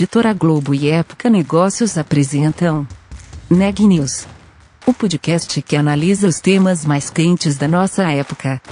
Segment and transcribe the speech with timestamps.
[0.00, 2.86] Editora Globo e Época Negócios apresentam
[3.50, 4.28] Neg News,
[4.86, 8.62] o podcast que analisa os temas mais quentes da nossa época.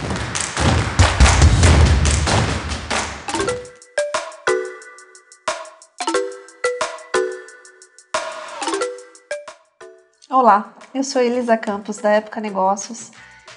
[10.30, 13.10] Olá, eu sou Elisa Campos da Época Negócios.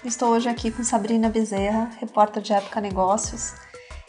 [0.03, 3.53] Estou hoje aqui com Sabrina Bezerra, repórter de Época Negócios.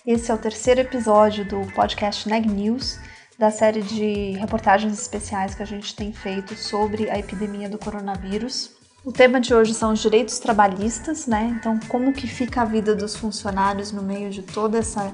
[0.06, 2.98] Esse é o terceiro episódio do podcast Neg News,
[3.40, 8.72] da série de reportagens especiais que a gente tem feito sobre a epidemia do coronavírus.
[9.02, 11.56] O tema de hoje são os direitos trabalhistas, né?
[11.58, 15.10] Então, como que fica a vida dos funcionários no meio de toda essa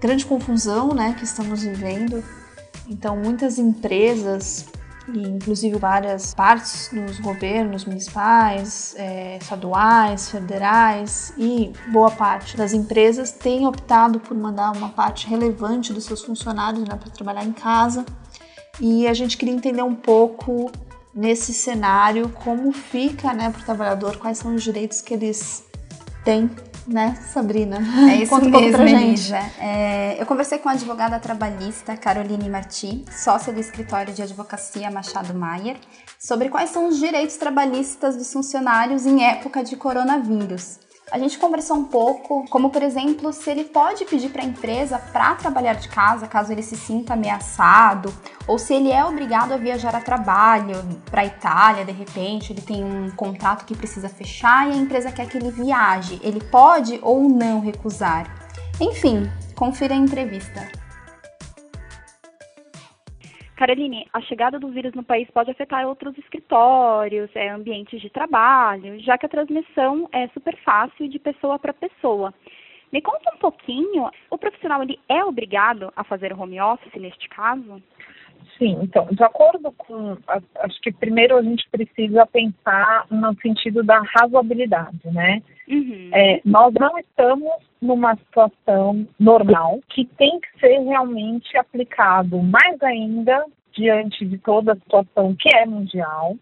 [0.00, 2.22] grande confusão, né, que estamos vivendo.
[2.88, 4.66] Então, muitas empresas
[5.08, 13.30] e inclusive várias partes dos governos municipais, é, estaduais, federais e boa parte das empresas
[13.30, 18.04] têm optado por mandar uma parte relevante dos seus funcionários né, para trabalhar em casa.
[18.80, 20.70] E a gente queria entender um pouco
[21.14, 25.64] nesse cenário como fica né, para o trabalhador, quais são os direitos que eles
[26.24, 26.50] têm
[26.86, 27.78] né, Sabrina?
[28.10, 29.38] É isso Conta mesmo, um Elisa.
[29.58, 35.34] É, eu conversei com a advogada trabalhista Caroline Marti, sócia do escritório de advocacia Machado
[35.34, 35.76] Maier,
[36.18, 40.78] sobre quais são os direitos trabalhistas dos funcionários em época de coronavírus.
[41.12, 44.98] A gente conversou um pouco, como por exemplo, se ele pode pedir para a empresa
[44.98, 48.12] para trabalhar de casa caso ele se sinta ameaçado,
[48.44, 50.74] ou se ele é obrigado a viajar a trabalho
[51.08, 55.12] para a Itália, de repente, ele tem um contrato que precisa fechar e a empresa
[55.12, 56.20] quer que ele viaje.
[56.24, 58.26] Ele pode ou não recusar.
[58.80, 60.85] Enfim, confira a entrevista.
[63.56, 69.00] Caroline, a chegada do vírus no país pode afetar outros escritórios, é, ambientes de trabalho,
[69.00, 72.34] já que a transmissão é super fácil de pessoa para pessoa.
[72.92, 77.82] Me conta um pouquinho, o profissional ele é obrigado a fazer home office neste caso?
[78.58, 80.16] Sim, então, de acordo com.
[80.26, 85.42] Acho que primeiro a gente precisa pensar no sentido da razoabilidade, né?
[85.68, 86.10] Uhum.
[86.12, 87.52] É, nós não estamos
[87.82, 94.76] numa situação normal que tem que ser realmente aplicado, mais ainda diante de toda a
[94.76, 96.36] situação que é mundial,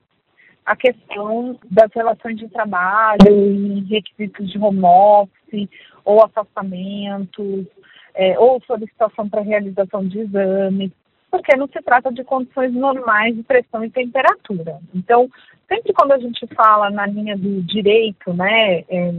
[0.64, 5.68] a questão das relações de trabalho e requisitos de home office
[6.04, 7.66] ou afastamentos,
[8.14, 10.92] é, ou solicitação para realização de exames,
[11.34, 14.78] porque não se trata de condições normais de pressão e temperatura.
[14.94, 15.28] Então,
[15.68, 19.12] sempre quando a gente fala na linha do direito, né, é,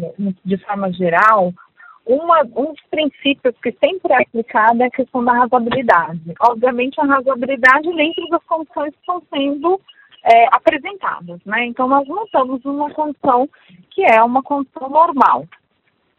[0.45, 1.53] de forma geral,
[2.05, 6.33] uma, um dos princípios que sempre é aplicado é a questão da razoabilidade.
[6.39, 9.81] Obviamente, a razoabilidade dentro das condições que estão sendo
[10.23, 11.65] é, apresentadas, né?
[11.65, 13.49] Então, nós não estamos numa condição
[13.91, 15.45] que é uma condição normal.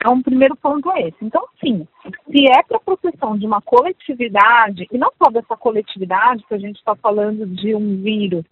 [0.07, 1.17] Então, o primeiro ponto é esse.
[1.21, 1.85] Então, sim,
[2.31, 6.77] se é para proteção de uma coletividade, e não só dessa coletividade, que a gente
[6.77, 8.45] está falando de um vírus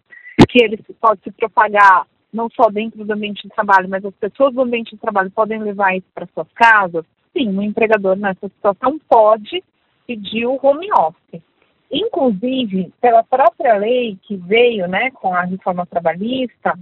[0.48, 4.52] que ele pode se propagar não só dentro do ambiente de trabalho, mas as pessoas
[4.52, 8.98] do ambiente de trabalho podem levar isso para suas casas, sim, o empregador nessa situação
[9.08, 9.62] pode
[10.08, 11.40] pedir o home office.
[11.88, 16.76] Inclusive, pela própria lei que veio né, com a reforma trabalhista,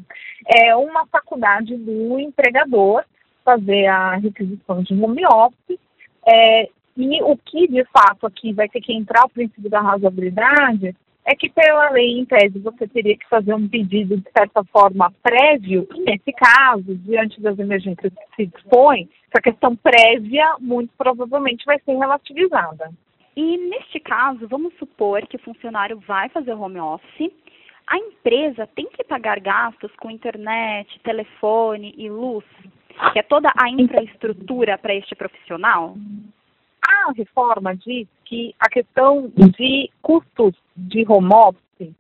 [0.47, 3.05] é uma faculdade do empregador
[3.45, 5.79] fazer a requisição de home office.
[6.27, 10.95] É, e o que, de fato, aqui vai ter que entrar o princípio da razoabilidade
[11.25, 15.13] é que, pela lei, em tese, você teria que fazer um pedido, de certa forma,
[15.23, 21.65] prévio, e nesse caso, diante das emergências que se dispõe, essa questão prévia, muito provavelmente,
[21.65, 22.91] vai ser relativizada.
[23.37, 27.33] E, neste caso, vamos supor que o funcionário vai fazer home office,
[27.87, 32.45] a empresa tem que pagar gastos com internet, telefone e luz
[33.13, 35.97] que é toda a infraestrutura para este profissional?
[36.87, 41.95] A reforma diz que a questão de custos de home office,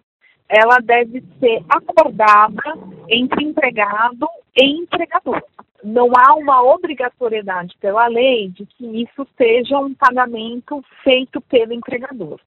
[0.49, 2.63] ela deve ser acordada
[3.09, 4.27] entre empregado
[4.57, 5.43] e empregador.
[5.83, 12.41] Não há uma obrigatoriedade pela lei de que isso seja um pagamento feito pelo empregador.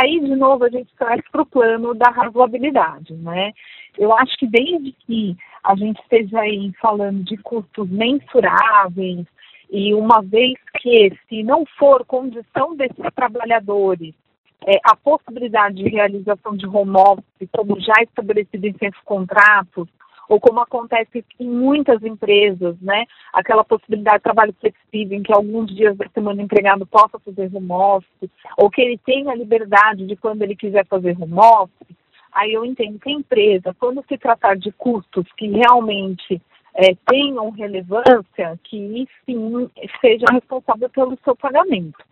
[0.00, 3.52] Aí, de novo, a gente traz para o plano da razoabilidade, né?
[3.98, 9.26] Eu acho que desde que a gente esteja aí falando de custos mensuráveis,
[9.70, 14.14] e uma vez que, se não for condição desses trabalhadores
[14.66, 19.88] é, a possibilidade de realização de home office, como já estabelecido em seus contratos,
[20.28, 23.04] ou como acontece em muitas empresas, né?
[23.32, 27.50] Aquela possibilidade de trabalho flexível, em que alguns dias da semana o empregado possa fazer
[27.54, 31.96] home office, ou que ele tenha a liberdade de quando ele quiser fazer home office.
[32.32, 36.42] Aí eu entendo que a empresa, quando se tratar de custos que realmente
[36.74, 39.70] é, tenham relevância, que sim
[40.00, 42.04] seja responsável pelo seu pagamento.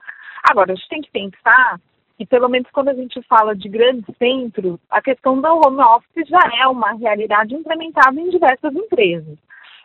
[0.45, 1.81] Agora, a gente tem que pensar
[2.23, 6.29] que pelo menos quando a gente fala de grandes centros, a questão do home office
[6.29, 9.37] já é uma realidade implementada em diversas empresas.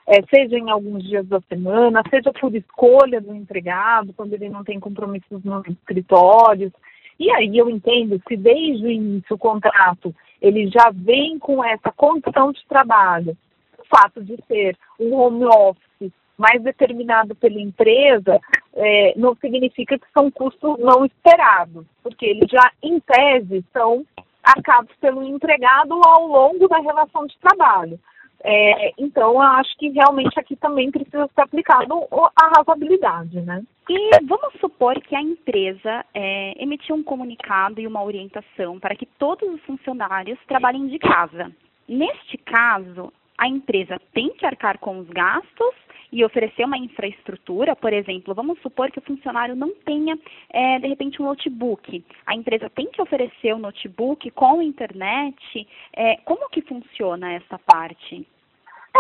[0.06, 4.64] É, seja em alguns dias da semana, seja por escolha do empregado, quando ele não
[4.64, 6.72] tem compromissos nos escritórios.
[7.20, 11.92] E aí eu entendo que desde o início o contrato ele já vem com essa
[11.92, 13.36] condição de trabalho.
[13.80, 18.40] O fato de ser um home office mais determinado pela empresa
[18.76, 24.06] é, não significa que são custos não esperados, porque eles já, em tese, são
[24.44, 28.00] arcados pelo empregado ao longo da relação de trabalho.
[28.44, 33.64] É, então, eu acho que realmente aqui também precisa ser aplicado a razoabilidade, né?
[33.90, 39.06] E vamos supor que a empresa é, emitiu um comunicado e uma orientação para que
[39.06, 41.52] todos os funcionários trabalhem de casa.
[41.88, 45.74] Neste caso, a empresa tem que arcar com os gastos
[46.12, 50.18] e oferecer uma infraestrutura, por exemplo, vamos supor que o funcionário não tenha,
[50.50, 52.04] é, de repente, um notebook.
[52.26, 55.68] A empresa tem que oferecer o um notebook com internet.
[55.94, 58.26] É, como que funciona essa parte?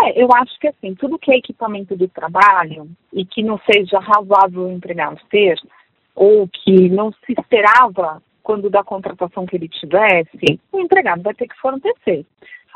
[0.03, 3.99] É, eu acho que assim, tudo que é equipamento de trabalho e que não seja
[3.99, 5.57] razoável o empregado ter,
[6.15, 11.47] ou que não se esperava quando da contratação que ele tivesse, o empregado vai ter
[11.47, 12.25] que fornecer.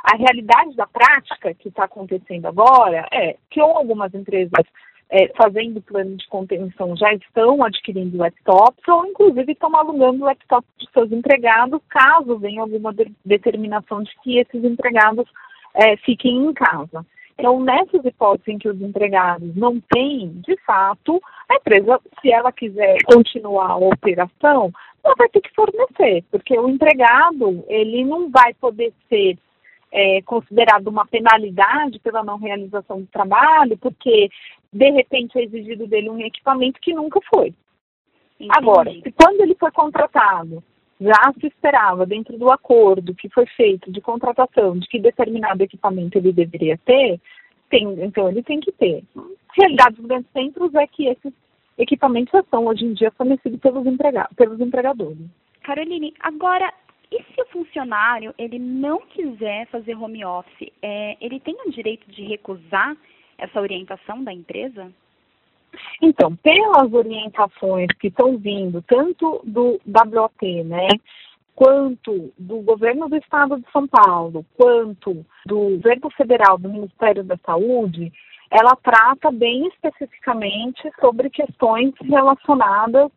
[0.03, 4.65] A realidade da prática que está acontecendo agora é que algumas empresas
[5.12, 10.89] é, fazendo plano de contenção já estão adquirindo laptops ou inclusive estão alugando laptops de
[10.92, 15.27] seus empregados caso venha alguma de determinação de que esses empregados
[15.75, 17.06] é, fiquem em casa.
[17.38, 22.51] Então, nessas hipóteses em que os empregados não têm, de fato, a empresa, se ela
[22.51, 24.71] quiser continuar a operação,
[25.04, 29.38] ela vai ter que fornecer, porque o empregado, ele não vai poder ser
[29.91, 34.29] é, considerado uma penalidade pela não realização do trabalho, porque
[34.71, 37.53] de repente é exigido dele um equipamento que nunca foi.
[38.39, 38.51] Entendi.
[38.57, 40.63] Agora, se quando ele foi contratado,
[40.99, 46.17] já se esperava dentro do acordo que foi feito de contratação de que determinado equipamento
[46.17, 47.19] ele deveria ter,
[47.69, 49.03] tem, então ele tem que ter.
[49.57, 51.33] Realidade dos grandes centros é que esses
[51.77, 55.17] equipamentos já são hoje em dia fornecidos pelos, emprega pelos empregadores.
[55.63, 56.71] Caroline, agora
[57.11, 62.09] e se o funcionário ele não quiser fazer home office, é, ele tem o direito
[62.09, 62.95] de recusar
[63.37, 64.91] essa orientação da empresa?
[66.01, 70.87] Então, pelas orientações que estão vindo, tanto do WOT, né,
[71.55, 77.37] quanto do governo do estado de São Paulo, quanto do governo federal, do Ministério da
[77.45, 78.11] Saúde,
[78.49, 83.11] ela trata bem especificamente sobre questões relacionadas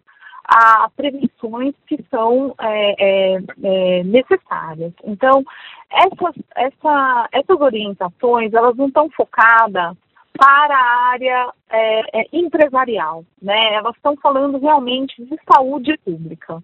[0.45, 4.93] a prevenções que são é, é, é, necessárias.
[5.05, 5.45] Então,
[5.91, 9.97] essas, essa, essas orientações, elas não estão focadas
[10.37, 13.75] para a área é, é, empresarial, né?
[13.75, 16.63] Elas estão falando realmente de saúde pública.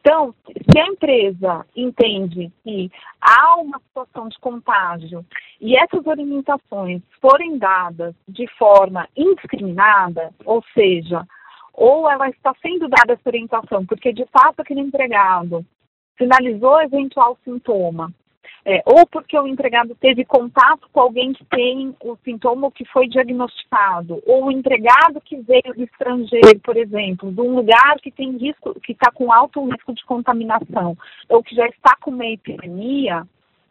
[0.00, 2.90] Então, se a empresa entende que
[3.20, 5.24] há uma situação de contágio
[5.60, 11.24] e essas orientações forem dadas de forma indiscriminada, ou seja,
[11.72, 15.64] ou ela está sendo dada essa orientação porque de fato aquele empregado
[16.16, 18.12] finalizou eventual sintoma,
[18.64, 23.08] é, ou porque o empregado teve contato com alguém que tem o sintoma que foi
[23.08, 28.36] diagnosticado, ou o empregado que veio do estrangeiro, por exemplo, de um lugar que tem
[28.36, 30.96] risco, que está com alto risco de contaminação,
[31.28, 33.26] ou que já está com uma epidemia,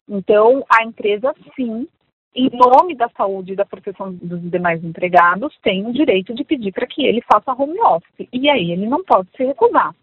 [0.09, 1.87] então a empresa sim
[2.35, 6.71] em nome da saúde e da proteção dos demais empregados, tem o direito de pedir
[6.71, 8.27] para que ele faça home office.
[8.31, 9.93] E aí ele não pode se recusar.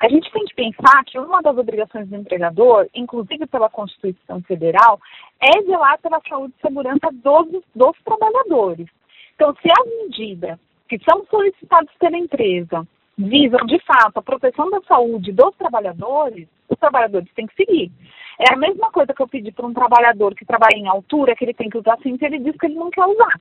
[0.00, 5.00] A gente tem que pensar que uma das obrigações do empregador, inclusive pela Constituição Federal,
[5.40, 8.86] é zelar pela saúde e segurança dos, dos trabalhadores.
[9.34, 14.80] Então, se as medidas que são solicitadas pela empresa visam, de fato, a proteção da
[14.82, 17.92] saúde dos trabalhadores, os trabalhadores têm que seguir.
[18.38, 21.44] É a mesma coisa que eu pedi para um trabalhador que trabalha em altura, que
[21.44, 23.40] ele tem que usar cinto, ele diz que ele não quer usar.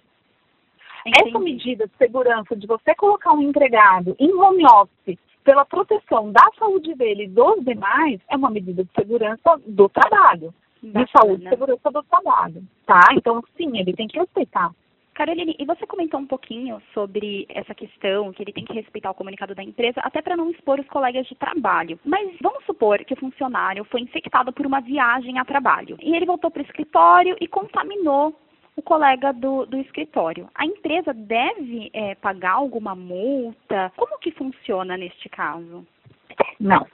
[1.06, 1.30] Entendi.
[1.30, 6.46] Essa medida de segurança de você colocar um empregado em home office pela proteção da
[6.58, 11.50] saúde dele e dos demais é uma medida de segurança do trabalho, de saúde e
[11.50, 13.10] segurança do trabalho, tá?
[13.14, 14.72] Então, sim, ele tem que respeitar.
[15.14, 19.16] Caroline, e você comentou um pouquinho sobre essa questão que ele tem que respeitar o
[19.16, 22.00] comunicado da empresa, até para não expor os colegas de trabalho.
[22.04, 26.26] Mas vamos supor que o funcionário foi infectado por uma viagem a trabalho e ele
[26.26, 28.36] voltou para o escritório e contaminou
[28.76, 30.50] o colega do, do escritório.
[30.56, 33.92] A empresa deve é, pagar alguma multa?
[33.96, 35.86] Como que funciona neste caso?
[36.60, 36.88] Não.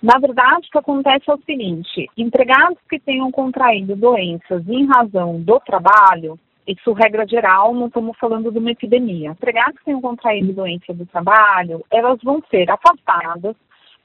[0.00, 5.40] Na verdade, o que acontece é o seguinte: empregados que tenham contraído doenças em razão
[5.40, 6.38] do trabalho,
[6.68, 9.30] isso regra geral, não estamos falando de uma epidemia.
[9.30, 13.56] Empregados que tenham contraído doença do trabalho, elas vão ser afastadas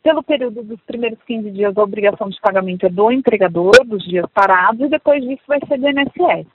[0.02, 4.26] Pelo período dos primeiros 15 dias, a obrigação de pagamento é do empregador, dos dias
[4.34, 6.48] parados, e depois disso vai ser do INSS.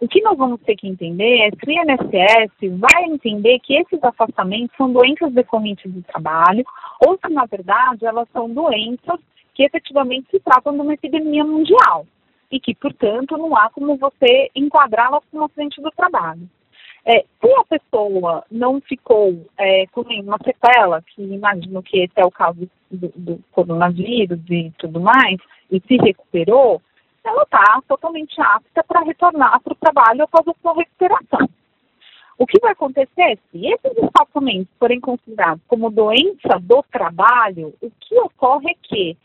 [0.00, 4.02] O que nós vamos ter que entender é se o INSS vai entender que esses
[4.02, 6.64] afastamentos são doenças decorrentes do trabalho,
[7.06, 9.20] ou se, na verdade, elas são doenças
[9.54, 12.04] que efetivamente se tratam de uma epidemia mundial
[12.52, 16.46] e que, portanto, não há como você enquadrá-las como acidente do trabalho.
[17.04, 22.24] É, se a pessoa não ficou é, com nenhuma sequela, que imagino que esse é
[22.24, 25.40] o caso do, do coronavírus e tudo mais,
[25.70, 26.80] e se recuperou,
[27.24, 31.48] ela está totalmente apta para retornar para o trabalho após a sua recuperação.
[32.38, 38.18] O que vai acontecer se esses espaçamentos forem considerados como doença do trabalho, o que
[38.18, 39.16] ocorre é que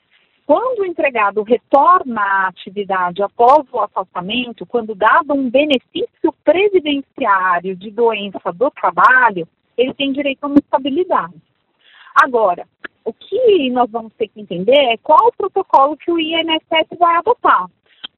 [0.47, 7.91] quando o empregado retorna à atividade após o afastamento, quando dado um benefício previdenciário de
[7.91, 9.45] doença do trabalho,
[9.77, 11.35] ele tem direito a uma estabilidade.
[12.15, 12.65] Agora,
[13.03, 17.17] o que nós vamos ter que entender é qual o protocolo que o INSS vai
[17.17, 17.67] adotar.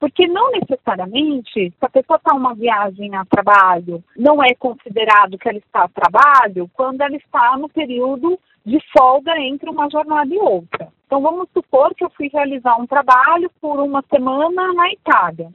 [0.00, 5.46] Porque não necessariamente, se a pessoa está uma viagem a trabalho, não é considerado que
[5.46, 10.38] ela está a trabalho quando ela está no período de folga entre uma jornada e
[10.38, 10.88] outra.
[11.06, 15.50] Então, vamos supor que eu fui realizar um trabalho por uma semana na Itália.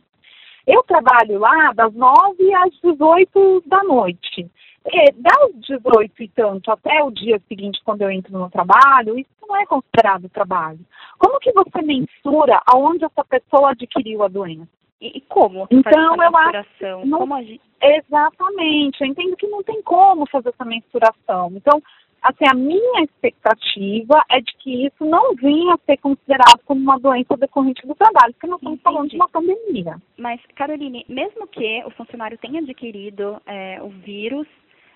[0.67, 4.47] Eu trabalho lá das 9 às 18 da noite.
[4.87, 9.29] E das 18 e tanto até o dia seguinte, quando eu entro no trabalho, isso
[9.47, 10.79] não é considerado trabalho.
[11.17, 14.69] Como que você mensura aonde essa pessoa adquiriu a doença?
[15.01, 15.67] E, como?
[15.71, 17.05] Então, eu acho.
[17.05, 17.35] Não, como
[17.81, 19.01] Exatamente.
[19.01, 21.51] Eu entendo que não tem como fazer essa mensuração.
[21.55, 21.81] Então,
[22.21, 26.99] assim, a minha expectativa é de que isso não venha a ser considerado como uma
[26.99, 29.97] doença decorrente do trabalho, porque nós estamos falando de uma pandemia.
[30.17, 34.47] Mas, Caroline, mesmo que o funcionário tenha adquirido é, o vírus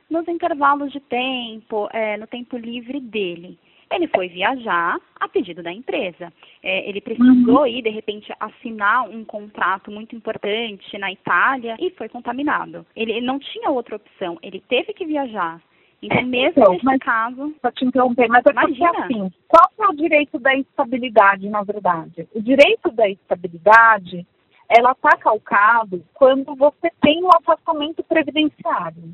[0.09, 3.57] nos intervalos de tempo, é, no tempo livre dele,
[3.91, 6.31] ele foi viajar a pedido da empresa.
[6.61, 7.67] É, ele precisou uhum.
[7.67, 12.85] ir, de repente, assinar um contrato muito importante na Itália e foi contaminado.
[12.95, 15.61] Ele não tinha outra opção, ele teve que viajar.
[16.01, 17.53] Então, mesmo então, nesse mas, caso.
[17.61, 22.27] Só te interromper, mas é porque assim, qual é o direito da estabilidade, na verdade?
[22.33, 24.25] O direito da estabilidade,
[24.69, 29.13] ela está calcado quando você tem um afastamento previdenciário.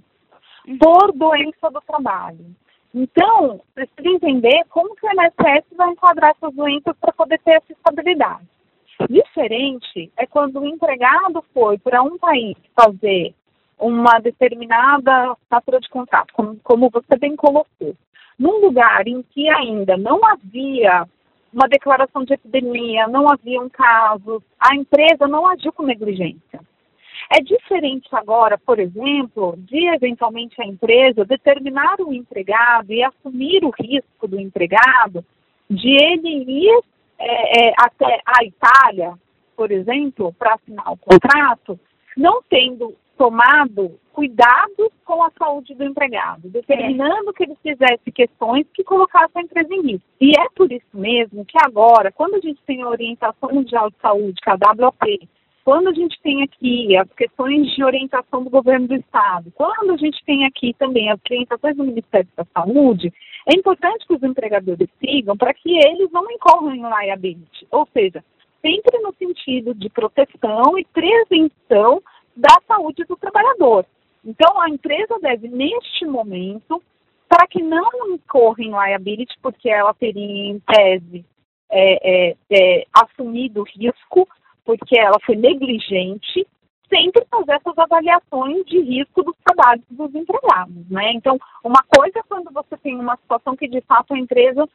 [0.80, 2.46] Por doença do trabalho.
[2.94, 7.74] Então, precisa entender como que o INSS vai enquadrar essas doenças para poder ter essa
[7.74, 8.48] estabilidade.
[9.10, 13.36] Diferente é quando o empregado foi para um país fazer
[13.78, 17.96] uma determinada assinatura de contrato, como, como você bem colocou,
[18.40, 21.06] num lugar em que ainda não havia
[21.52, 26.62] uma declaração de epidemia, não haviam casos, a empresa não agiu com negligência.
[27.30, 33.72] É diferente agora, por exemplo, de eventualmente a empresa determinar o empregado e assumir o
[33.72, 35.26] risco do empregado
[35.70, 36.84] de ele ir
[37.18, 39.14] é, é, até a Itália,
[39.56, 41.80] por exemplo, para assinar o contrato,
[42.16, 47.34] não tendo tomado cuidado com a saúde do empregado, determinando é.
[47.34, 50.08] que ele fizesse questões que colocassem a empresa em risco.
[50.22, 53.98] E é por isso mesmo que agora, quando a gente tem a orientação mundial de
[54.02, 55.30] saúde, que é a WOP,
[55.66, 59.98] quando a gente tem aqui as questões de orientação do governo do estado, quando a
[59.98, 63.12] gente tem aqui também as orientações do Ministério da Saúde,
[63.48, 68.24] é importante que os empregadores sigam para que eles não incorram em liability, ou seja,
[68.62, 72.00] sempre no sentido de proteção e prevenção
[72.38, 73.88] da saúde do trabalhador.
[74.24, 76.80] Então, a empresa deve, neste momento,
[77.28, 81.26] para que não incorra em liability, porque ela teria, em tese,
[81.72, 84.28] é, é, é, assumido risco,
[84.66, 86.46] porque ela foi negligente,
[86.90, 91.12] sempre fazer essas avaliações de risco dos trabalhos dos empregados, né?
[91.14, 94.68] Então, uma coisa é quando você tem uma situação que, de fato, a empresa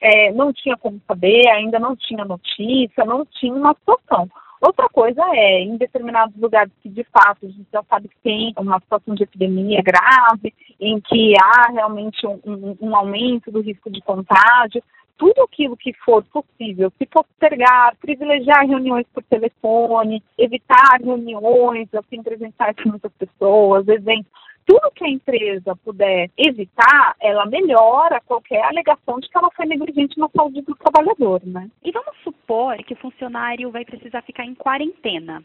[0.00, 4.28] é, não tinha como saber, ainda não tinha notícia, não tinha uma situação.
[4.60, 8.54] Outra coisa é, em determinados lugares que de fato a gente já sabe que tem
[8.56, 13.90] uma situação de epidemia grave, em que há realmente um, um, um aumento do risco
[13.90, 14.82] de contágio,
[15.16, 22.76] tudo aquilo que for possível, se postergar, privilegiar reuniões por telefone, evitar reuniões assim presenciais
[22.82, 24.30] com muitas pessoas, eventos,
[24.66, 30.18] tudo que a empresa puder evitar, ela melhora qualquer alegação de que ela foi negligente
[30.18, 31.68] na saúde do trabalhador, né?
[31.82, 35.44] E vamos supor que o funcionário vai precisar ficar em quarentena.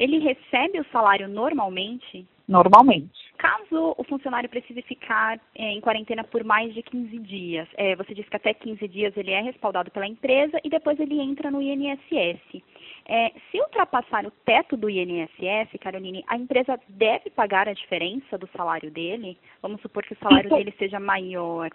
[0.00, 2.26] Ele recebe o salário normalmente?
[2.48, 3.12] Normalmente.
[3.36, 8.14] Caso o funcionário precise ficar é, em quarentena por mais de 15 dias, é, você
[8.14, 11.60] disse que até 15 dias ele é respaldado pela empresa e depois ele entra no
[11.60, 12.62] INSS.
[13.06, 18.48] É, se ultrapassar o teto do INSS, Caroline, a empresa deve pagar a diferença do
[18.56, 19.36] salário dele?
[19.60, 20.56] Vamos supor que o salário Isso.
[20.56, 21.70] dele seja maior.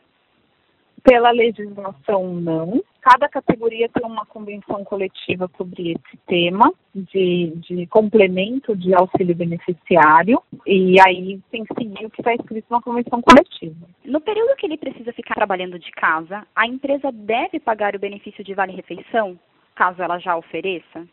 [1.03, 2.84] Pela legislação, não.
[3.05, 10.41] Cada categoria tem uma convenção coletiva sobre esse tema de, de complemento de auxílio beneficiário
[10.65, 13.85] e aí tem que seguir o que está escrito na convenção coletiva.
[14.03, 18.43] No período que ele precisa ficar trabalhando de casa, a empresa deve pagar o benefício
[18.43, 19.39] de vale-refeição,
[19.75, 21.07] caso ela já ofereça?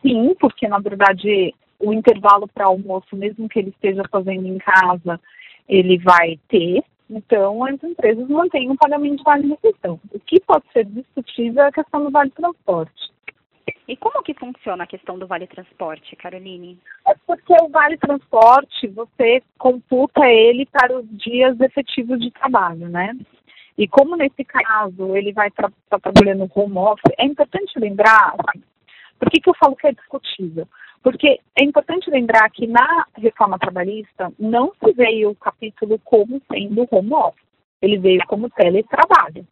[0.00, 5.20] Sim, porque na verdade o intervalo para almoço, mesmo que ele esteja fazendo em casa,
[5.68, 6.82] ele vai ter.
[7.08, 10.00] Então, as empresas mantêm o pagamento de vale-refeição.
[10.12, 13.12] O que pode ser discutível é a questão do vale-transporte.
[13.86, 16.78] E como que funciona a questão do vale-transporte, Caroline?
[17.06, 23.14] É porque o vale-transporte, você computa ele para os dias efetivos de trabalho, né?
[23.76, 28.62] E como nesse caso ele vai estar tá trabalhando home office, é importante lembrar, assim,
[29.18, 30.66] por que, que eu falo que é discutível?
[31.04, 36.88] Porque é importante lembrar que na reforma trabalhista não se veio o capítulo como sendo
[36.90, 37.44] home office,
[37.82, 39.46] ele veio como teletrabalho.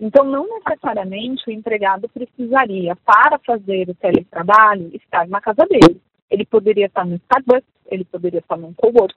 [0.00, 6.00] Então, não necessariamente o empregado precisaria, para fazer o teletrabalho, estar na casa dele.
[6.28, 9.14] Ele poderia estar no Starbucks, ele poderia estar no cowork,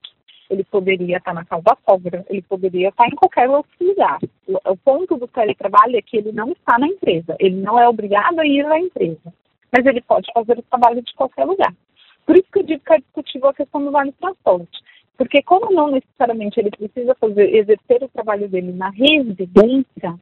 [0.52, 4.20] ele poderia estar na casa da sogra, ele poderia estar em qualquer outro lugar.
[4.46, 8.38] O, ponto do teletrabalho é que ele não está na empresa, ele não é obrigado
[8.38, 9.34] a ir à empresa
[9.74, 11.74] mas ele pode fazer o trabalho de qualquer lugar.
[12.26, 14.80] Por isso que eu digo que é discutível a questão do vale transporte.
[15.18, 20.16] Porque como não necessariamente ele precisa fazer, exercer o trabalho dele na residência,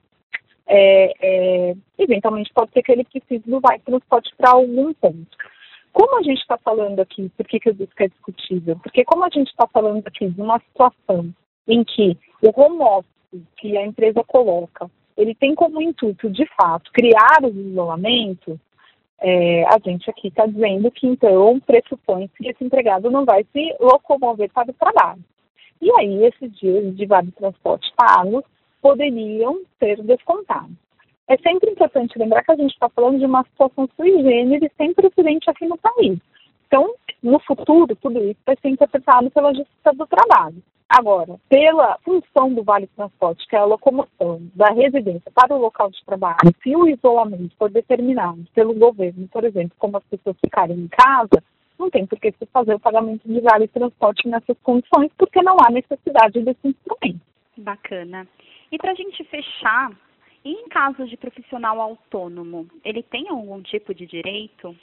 [0.65, 5.37] é, é, eventualmente pode ser que ele precise do vale transporte para algum ponto.
[5.91, 8.77] Como a gente está falando aqui, por que, que eu disse que é discutível?
[8.81, 11.33] Porque como a gente está falando aqui de uma situação
[11.67, 16.89] em que o home office que a empresa coloca, ele tem como intuito, de fato,
[16.93, 18.57] criar os isolamentos,
[19.21, 23.75] é, a gente aqui está dizendo que então pressupõe que esse empregado não vai se
[23.79, 25.23] locomover para o trabalho.
[25.79, 28.43] E aí esses dias de vale transporte pagos
[28.81, 30.75] poderiam ser descontados.
[31.27, 34.93] É sempre importante lembrar que a gente está falando de uma situação sui generis sem
[34.93, 36.19] precedente aqui no país.
[36.67, 40.61] Então, no futuro, tudo isso vai ser interpretado pela Justiça do Trabalho.
[40.93, 45.89] Agora, pela função do Vale Transporte, que é a locomoção da residência para o local
[45.89, 50.77] de trabalho, se o isolamento for determinado pelo governo, por exemplo, como as pessoas ficarem
[50.77, 51.41] em casa,
[51.79, 55.55] não tem por que se fazer o pagamento de vale transporte nessas condições, porque não
[55.65, 57.21] há necessidade desse instrumento.
[57.55, 58.27] Bacana.
[58.69, 59.91] E para a gente fechar,
[60.43, 64.75] em caso de profissional autônomo, ele tem algum tipo de direito?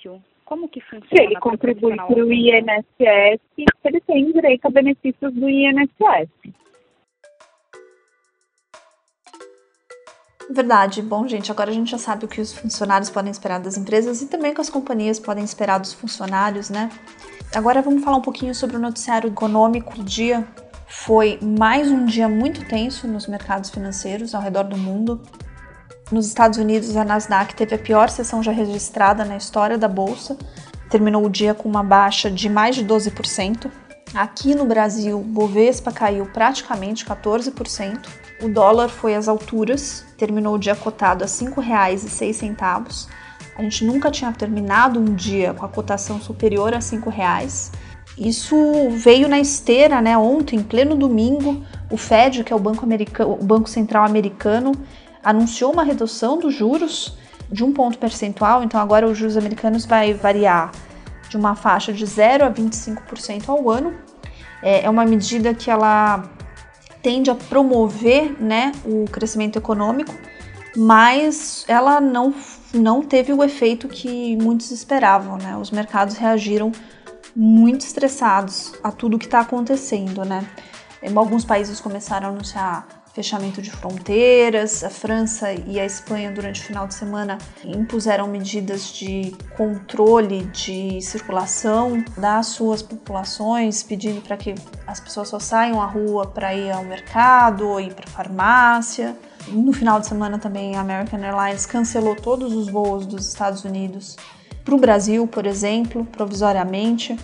[0.48, 1.06] Como que funciona?
[1.14, 3.38] Se ele contribui para o INSS,
[3.84, 6.30] ele tem direito a benefícios do INSS.
[10.48, 11.02] Verdade.
[11.02, 14.22] Bom, gente, agora a gente já sabe o que os funcionários podem esperar das empresas
[14.22, 16.88] e também o que as companhias podem esperar dos funcionários, né?
[17.54, 20.48] Agora vamos falar um pouquinho sobre o noticiário econômico do dia.
[20.86, 25.20] Foi mais um dia muito tenso nos mercados financeiros ao redor do mundo.
[26.10, 30.38] Nos Estados Unidos, a Nasdaq teve a pior sessão já registrada na história da bolsa,
[30.88, 33.70] terminou o dia com uma baixa de mais de 12%.
[34.14, 38.06] Aqui no Brasil, Bovespa caiu praticamente 14%.
[38.42, 43.08] O dólar foi às alturas, terminou o dia cotado a R$ 5,06.
[43.54, 47.70] A gente nunca tinha terminado um dia com a cotação superior a R$ 5,00.
[48.16, 48.56] Isso
[48.90, 50.16] veio na esteira, né?
[50.16, 52.86] Ontem, em pleno domingo, o Fed, que é o Banco,
[53.26, 54.72] o Banco Central Americano,
[55.22, 57.16] anunciou uma redução dos juros
[57.50, 60.72] de um ponto percentual, então agora os juros americanos vai variar
[61.28, 63.94] de uma faixa de 0 a 25% ao ano.
[64.62, 66.28] É, é uma medida que ela
[67.02, 70.14] tende a promover né, o crescimento econômico,
[70.76, 72.34] mas ela não,
[72.74, 75.38] não teve o efeito que muitos esperavam.
[75.38, 75.56] Né?
[75.56, 76.72] Os mercados reagiram
[77.34, 80.24] muito estressados a tudo que está acontecendo.
[80.24, 80.46] Né?
[81.14, 84.84] Alguns países começaram a anunciar fechamento de fronteiras.
[84.84, 91.02] A França e a Espanha, durante o final de semana, impuseram medidas de controle de
[91.02, 94.54] circulação das suas populações, pedindo para que
[94.86, 99.16] as pessoas só saiam à rua para ir ao mercado ou ir para a farmácia.
[99.48, 104.16] No final de semana também a American Airlines cancelou todos os voos dos Estados Unidos
[104.64, 107.18] para o Brasil, por exemplo, provisoriamente.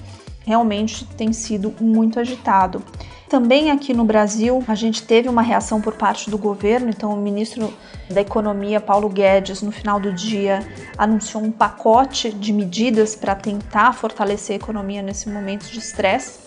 [0.44, 2.82] Realmente tem sido muito agitado.
[3.28, 7.16] Também aqui no Brasil, a gente teve uma reação por parte do governo, então o
[7.16, 7.72] ministro
[8.10, 10.60] da Economia, Paulo Guedes, no final do dia,
[10.98, 16.44] anunciou um pacote de medidas para tentar fortalecer a economia nesse momento de estresse.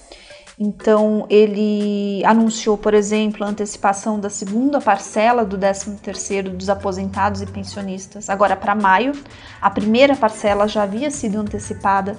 [0.59, 7.45] Então, ele anunciou, por exemplo, a antecipação da segunda parcela do 13º dos aposentados e
[7.45, 9.13] pensionistas, agora para maio.
[9.61, 12.17] A primeira parcela já havia sido antecipada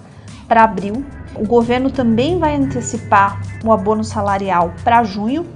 [0.48, 1.04] para abril.
[1.34, 5.46] O governo também vai antecipar o abono salarial para junho.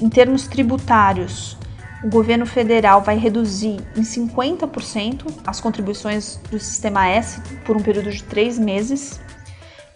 [0.00, 1.56] Em termos tributários,
[2.02, 8.10] o governo federal vai reduzir em 50% as contribuições do Sistema S por um período
[8.10, 9.20] de três meses.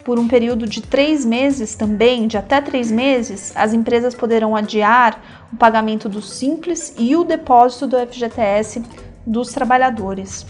[0.05, 5.47] Por um período de três meses também, de até três meses, as empresas poderão adiar
[5.51, 8.81] o pagamento do Simples e o depósito do FGTS
[9.25, 10.45] dos trabalhadores.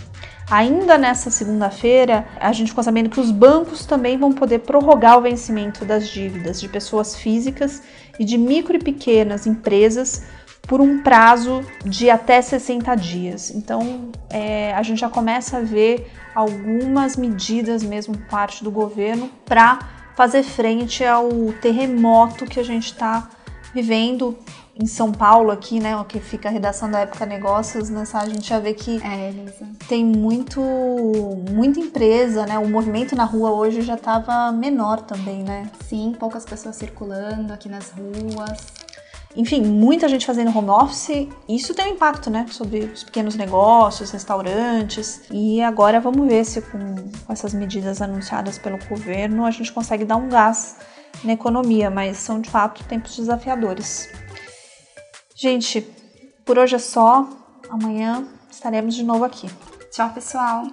[0.50, 5.22] Ainda nessa segunda-feira, a gente ficou sabendo que os bancos também vão poder prorrogar o
[5.22, 7.84] vencimento das dívidas de pessoas físicas
[8.18, 10.24] e de micro e pequenas empresas
[10.62, 13.52] por um prazo de até 60 dias.
[13.52, 19.80] Então, é, a gente já começa a ver algumas medidas mesmo parte do governo para
[20.16, 21.30] fazer frente ao
[21.62, 23.30] terremoto que a gente está
[23.78, 24.36] vivendo
[24.80, 28.48] em São Paulo aqui, né, que fica a redação da Época Negócios, nessa a gente
[28.48, 29.34] já vê que é,
[29.88, 30.60] tem muito
[31.52, 32.58] muita empresa, né?
[32.58, 35.70] O movimento na rua hoje já estava menor também, né?
[35.88, 38.58] Sim, poucas pessoas circulando aqui nas ruas.
[39.36, 41.28] Enfim, muita gente fazendo home office.
[41.48, 45.22] Isso tem um impacto, né, sobre os pequenos negócios, restaurantes.
[45.32, 50.06] E agora vamos ver se com, com essas medidas anunciadas pelo governo a gente consegue
[50.06, 50.78] dar um gás
[51.24, 54.10] na economia, mas são de fato tempos desafiadores.
[55.36, 55.82] Gente,
[56.46, 57.28] por hoje é só.
[57.70, 59.50] Amanhã estaremos de novo aqui.
[59.92, 60.66] Tchau, pessoal!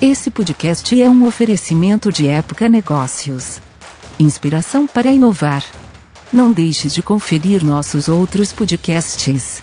[0.00, 3.60] Esse podcast é um oferecimento de Época Negócios.
[4.18, 5.64] Inspiração para inovar.
[6.32, 9.62] Não deixe de conferir nossos outros podcasts.